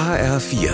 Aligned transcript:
HR4, 0.00 0.72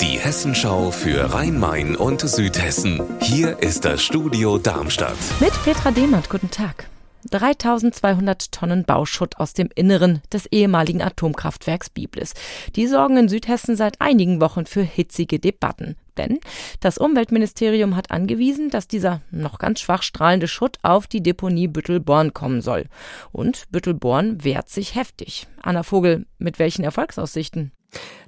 die 0.00 0.20
Hessenschau 0.20 0.92
für 0.92 1.34
Rhein-Main 1.34 1.96
und 1.96 2.20
Südhessen. 2.20 3.02
Hier 3.20 3.58
ist 3.58 3.84
das 3.84 4.04
Studio 4.04 4.56
Darmstadt. 4.56 5.16
Mit 5.40 5.50
Petra 5.64 5.90
Dehmert, 5.90 6.30
guten 6.30 6.48
Tag. 6.48 6.88
3200 7.28 8.52
Tonnen 8.52 8.84
Bauschutt 8.84 9.38
aus 9.38 9.52
dem 9.52 9.68
Inneren 9.74 10.22
des 10.32 10.46
ehemaligen 10.46 11.02
Atomkraftwerks 11.02 11.90
Biblis. 11.90 12.34
Die 12.76 12.86
sorgen 12.86 13.16
in 13.16 13.28
Südhessen 13.28 13.74
seit 13.74 14.00
einigen 14.00 14.40
Wochen 14.40 14.64
für 14.64 14.82
hitzige 14.82 15.40
Debatten. 15.40 15.96
Denn 16.16 16.38
das 16.78 16.98
Umweltministerium 16.98 17.96
hat 17.96 18.12
angewiesen, 18.12 18.70
dass 18.70 18.86
dieser 18.86 19.22
noch 19.32 19.58
ganz 19.58 19.80
schwach 19.80 20.04
strahlende 20.04 20.46
Schutt 20.46 20.78
auf 20.82 21.08
die 21.08 21.24
Deponie 21.24 21.66
Büttelborn 21.66 22.32
kommen 22.32 22.60
soll. 22.60 22.84
Und 23.32 23.64
Büttelborn 23.72 24.44
wehrt 24.44 24.68
sich 24.68 24.94
heftig. 24.94 25.48
Anna 25.60 25.82
Vogel, 25.82 26.26
mit 26.38 26.60
welchen 26.60 26.84
Erfolgsaussichten? 26.84 27.72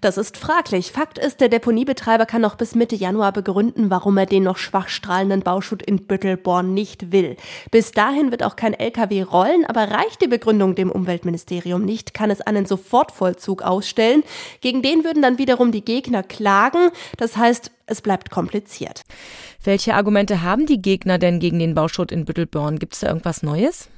Das 0.00 0.16
ist 0.16 0.38
fraglich. 0.38 0.92
Fakt 0.92 1.18
ist, 1.18 1.40
der 1.40 1.50
Deponiebetreiber 1.50 2.24
kann 2.24 2.40
noch 2.40 2.54
bis 2.54 2.74
Mitte 2.74 2.96
Januar 2.96 3.32
begründen, 3.32 3.90
warum 3.90 4.16
er 4.16 4.24
den 4.24 4.44
noch 4.44 4.56
schwach 4.56 4.88
strahlenden 4.88 5.42
Bauschutt 5.42 5.82
in 5.82 6.06
Büttelborn 6.06 6.72
nicht 6.72 7.12
will. 7.12 7.36
Bis 7.70 7.92
dahin 7.92 8.30
wird 8.30 8.42
auch 8.42 8.56
kein 8.56 8.72
LKW 8.72 9.22
rollen, 9.22 9.66
aber 9.66 9.90
reicht 9.90 10.22
die 10.22 10.28
Begründung 10.28 10.74
dem 10.74 10.90
Umweltministerium 10.90 11.84
nicht, 11.84 12.14
kann 12.14 12.30
es 12.30 12.40
einen 12.40 12.64
Sofortvollzug 12.64 13.60
ausstellen. 13.60 14.22
Gegen 14.62 14.80
den 14.80 15.04
würden 15.04 15.22
dann 15.22 15.36
wiederum 15.36 15.70
die 15.70 15.84
Gegner 15.84 16.22
klagen. 16.22 16.90
Das 17.18 17.36
heißt, 17.36 17.70
es 17.84 18.00
bleibt 18.00 18.30
kompliziert. 18.30 19.02
Welche 19.62 19.94
Argumente 19.94 20.42
haben 20.42 20.64
die 20.64 20.80
Gegner 20.80 21.18
denn 21.18 21.40
gegen 21.40 21.58
den 21.58 21.74
Bauschutt 21.74 22.10
in 22.10 22.24
Büttelborn? 22.24 22.78
Gibt 22.78 22.94
es 22.94 23.00
da 23.00 23.08
irgendwas 23.08 23.42
Neues? 23.42 23.90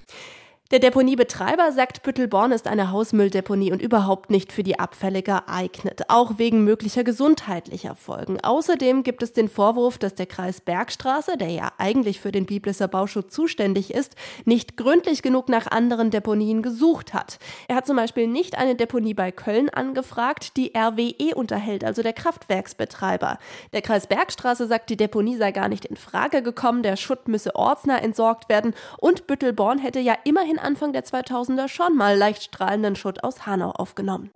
Der 0.72 0.78
Deponiebetreiber 0.78 1.70
sagt, 1.70 2.02
Büttelborn 2.02 2.50
ist 2.50 2.66
eine 2.66 2.90
Hausmülldeponie 2.90 3.72
und 3.72 3.82
überhaupt 3.82 4.30
nicht 4.30 4.54
für 4.54 4.62
die 4.62 4.78
Abfälle 4.78 5.20
geeignet, 5.20 6.04
auch 6.08 6.38
wegen 6.38 6.64
möglicher 6.64 7.04
gesundheitlicher 7.04 7.94
Folgen. 7.94 8.40
Außerdem 8.40 9.02
gibt 9.02 9.22
es 9.22 9.34
den 9.34 9.50
Vorwurf, 9.50 9.98
dass 9.98 10.14
der 10.14 10.24
Kreis 10.24 10.62
Bergstraße, 10.62 11.36
der 11.36 11.50
ja 11.50 11.72
eigentlich 11.76 12.20
für 12.20 12.32
den 12.32 12.46
Biblisser 12.46 12.88
Bauschutz 12.88 13.34
zuständig 13.34 13.92
ist, 13.92 14.16
nicht 14.46 14.78
gründlich 14.78 15.20
genug 15.20 15.50
nach 15.50 15.70
anderen 15.70 16.10
Deponien 16.10 16.62
gesucht 16.62 17.12
hat. 17.12 17.38
Er 17.68 17.76
hat 17.76 17.86
zum 17.86 17.96
Beispiel 17.96 18.26
nicht 18.26 18.56
eine 18.56 18.74
Deponie 18.74 19.12
bei 19.12 19.30
Köln 19.30 19.68
angefragt, 19.68 20.56
die 20.56 20.72
RWE 20.74 21.34
unterhält, 21.34 21.84
also 21.84 22.00
der 22.00 22.14
Kraftwerksbetreiber. 22.14 23.36
Der 23.74 23.82
Kreis 23.82 24.06
Bergstraße 24.06 24.66
sagt, 24.66 24.88
die 24.88 24.96
Deponie 24.96 25.36
sei 25.36 25.52
gar 25.52 25.68
nicht 25.68 25.84
in 25.84 25.96
Frage 25.96 26.42
gekommen, 26.42 26.82
der 26.82 26.96
Schutt 26.96 27.28
müsse 27.28 27.54
ortsnah 27.56 27.98
entsorgt 27.98 28.48
werden 28.48 28.72
und 28.96 29.26
Büttelborn 29.26 29.76
hätte 29.78 30.00
ja 30.00 30.16
immerhin 30.24 30.61
Anfang 30.62 30.92
der 30.92 31.04
2000er 31.04 31.68
schon 31.68 31.96
mal 31.96 32.16
leicht 32.16 32.44
strahlenden 32.44 32.96
Schutt 32.96 33.24
aus 33.24 33.46
Hanau 33.46 33.70
aufgenommen. 33.70 34.30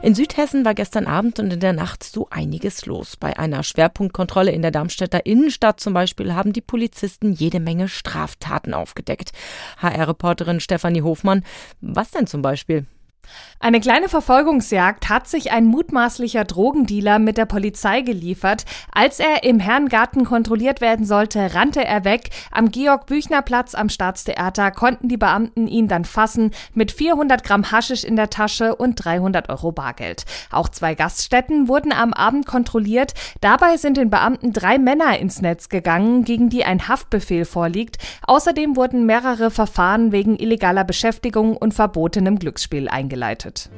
In 0.00 0.14
Südhessen 0.14 0.64
war 0.64 0.74
gestern 0.74 1.06
Abend 1.08 1.40
und 1.40 1.52
in 1.52 1.58
der 1.58 1.72
Nacht 1.72 2.04
so 2.04 2.28
einiges 2.30 2.86
los. 2.86 3.16
Bei 3.16 3.36
einer 3.36 3.64
Schwerpunktkontrolle 3.64 4.52
in 4.52 4.62
der 4.62 4.70
Darmstädter 4.70 5.26
Innenstadt 5.26 5.80
zum 5.80 5.92
Beispiel 5.92 6.34
haben 6.34 6.52
die 6.52 6.60
Polizisten 6.60 7.32
jede 7.32 7.58
Menge 7.58 7.88
Straftaten 7.88 8.74
aufgedeckt. 8.74 9.32
HR-Reporterin 9.78 10.60
Stefanie 10.60 11.02
Hofmann, 11.02 11.44
was 11.80 12.12
denn 12.12 12.28
zum 12.28 12.42
Beispiel? 12.42 12.86
Eine 13.60 13.80
kleine 13.80 14.08
Verfolgungsjagd 14.08 15.08
hat 15.08 15.26
sich 15.26 15.50
ein 15.50 15.64
mutmaßlicher 15.66 16.44
Drogendealer 16.44 17.18
mit 17.18 17.36
der 17.38 17.44
Polizei 17.44 18.02
geliefert. 18.02 18.64
Als 18.92 19.18
er 19.18 19.42
im 19.42 19.58
Herrengarten 19.58 20.24
kontrolliert 20.24 20.80
werden 20.80 21.04
sollte, 21.04 21.54
rannte 21.54 21.84
er 21.84 22.04
weg. 22.04 22.30
Am 22.52 22.70
Georg-Büchner-Platz 22.70 23.74
am 23.74 23.88
Staatstheater 23.88 24.70
konnten 24.70 25.08
die 25.08 25.16
Beamten 25.16 25.66
ihn 25.66 25.88
dann 25.88 26.04
fassen 26.04 26.52
mit 26.72 26.92
400 26.92 27.42
Gramm 27.42 27.72
Haschisch 27.72 28.04
in 28.04 28.14
der 28.14 28.30
Tasche 28.30 28.76
und 28.76 28.94
300 28.94 29.48
Euro 29.48 29.72
Bargeld. 29.72 30.24
Auch 30.52 30.68
zwei 30.68 30.94
Gaststätten 30.94 31.66
wurden 31.66 31.92
am 31.92 32.12
Abend 32.12 32.46
kontrolliert. 32.46 33.12
Dabei 33.40 33.76
sind 33.76 33.96
den 33.96 34.08
Beamten 34.08 34.52
drei 34.52 34.78
Männer 34.78 35.18
ins 35.18 35.42
Netz 35.42 35.68
gegangen, 35.68 36.24
gegen 36.24 36.48
die 36.48 36.64
ein 36.64 36.86
Haftbefehl 36.86 37.44
vorliegt. 37.44 37.98
Außerdem 38.22 38.76
wurden 38.76 39.04
mehrere 39.04 39.50
Verfahren 39.50 40.12
wegen 40.12 40.38
illegaler 40.38 40.84
Beschäftigung 40.84 41.56
und 41.56 41.74
verbotenem 41.74 42.38
Glücksspiel 42.38 42.88
eingeleitet 42.88 43.17
bedeutet. 43.18 43.70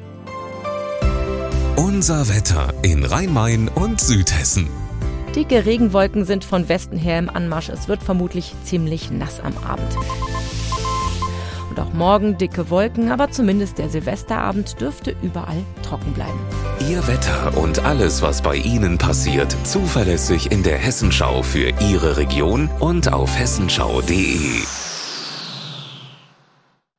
Unser 1.76 2.28
Wetter 2.28 2.72
in 2.82 3.04
Rhein-Main 3.04 3.68
und 3.68 4.00
Südhessen. 4.00 4.68
Dicke 5.34 5.64
Regenwolken 5.64 6.24
sind 6.24 6.44
von 6.44 6.68
Westen 6.68 6.98
her 6.98 7.18
im 7.18 7.30
Anmarsch. 7.30 7.68
Es 7.68 7.88
wird 7.88 8.02
vermutlich 8.02 8.54
ziemlich 8.64 9.10
nass 9.10 9.40
am 9.40 9.56
Abend. 9.58 9.96
Und 11.70 11.78
auch 11.78 11.92
morgen 11.92 12.36
dicke 12.36 12.68
Wolken, 12.68 13.12
aber 13.12 13.30
zumindest 13.30 13.78
der 13.78 13.88
Silvesterabend 13.88 14.80
dürfte 14.80 15.14
überall 15.22 15.62
trocken 15.82 16.12
bleiben. 16.12 16.38
Ihr 16.90 17.06
Wetter 17.06 17.56
und 17.56 17.84
alles, 17.84 18.22
was 18.22 18.42
bei 18.42 18.56
Ihnen 18.56 18.98
passiert, 18.98 19.56
zuverlässig 19.64 20.50
in 20.50 20.64
der 20.64 20.78
Hessenschau 20.78 21.42
für 21.42 21.72
Ihre 21.80 22.16
Region 22.16 22.68
und 22.80 23.12
auf 23.12 23.38
hessenschau.de. 23.38 24.62